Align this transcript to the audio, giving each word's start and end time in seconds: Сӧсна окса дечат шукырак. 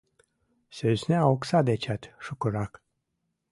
Сӧсна 0.77 1.19
окса 1.33 1.59
дечат 1.69 2.01
шукырак. 2.25 2.73